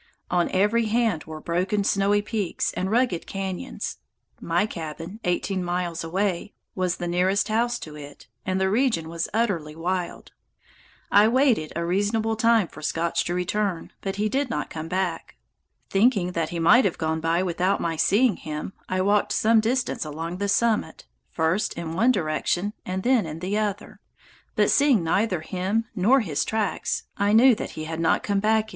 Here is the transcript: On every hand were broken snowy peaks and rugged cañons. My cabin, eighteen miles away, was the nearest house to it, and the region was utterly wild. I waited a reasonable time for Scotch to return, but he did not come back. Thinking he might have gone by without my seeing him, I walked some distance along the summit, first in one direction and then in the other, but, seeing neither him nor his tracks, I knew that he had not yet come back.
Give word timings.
On 0.31 0.49
every 0.49 0.85
hand 0.85 1.25
were 1.25 1.39
broken 1.39 1.83
snowy 1.83 2.23
peaks 2.23 2.73
and 2.73 2.89
rugged 2.89 3.27
cañons. 3.27 3.97
My 4.41 4.65
cabin, 4.65 5.19
eighteen 5.25 5.63
miles 5.63 6.03
away, 6.03 6.55
was 6.73 6.97
the 6.97 7.07
nearest 7.07 7.49
house 7.49 7.77
to 7.77 7.95
it, 7.95 8.25
and 8.43 8.59
the 8.59 8.71
region 8.71 9.09
was 9.09 9.29
utterly 9.31 9.75
wild. 9.75 10.31
I 11.11 11.27
waited 11.27 11.71
a 11.75 11.85
reasonable 11.85 12.35
time 12.35 12.67
for 12.67 12.81
Scotch 12.81 13.25
to 13.25 13.35
return, 13.35 13.91
but 14.01 14.15
he 14.15 14.27
did 14.27 14.49
not 14.49 14.71
come 14.71 14.87
back. 14.87 15.35
Thinking 15.91 16.33
he 16.33 16.57
might 16.57 16.83
have 16.85 16.97
gone 16.97 17.19
by 17.19 17.43
without 17.43 17.79
my 17.79 17.95
seeing 17.95 18.37
him, 18.37 18.73
I 18.89 19.01
walked 19.01 19.33
some 19.33 19.59
distance 19.59 20.03
along 20.03 20.37
the 20.37 20.49
summit, 20.49 21.05
first 21.29 21.75
in 21.75 21.93
one 21.93 22.11
direction 22.11 22.73
and 22.87 23.03
then 23.03 23.27
in 23.27 23.37
the 23.37 23.55
other, 23.59 23.99
but, 24.55 24.71
seeing 24.71 25.03
neither 25.03 25.41
him 25.41 25.85
nor 25.95 26.21
his 26.21 26.43
tracks, 26.43 27.03
I 27.17 27.33
knew 27.33 27.53
that 27.53 27.71
he 27.77 27.83
had 27.83 27.99
not 27.99 28.21
yet 28.23 28.23
come 28.23 28.39
back. 28.39 28.69